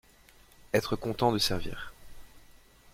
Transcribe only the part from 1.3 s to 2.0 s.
de servir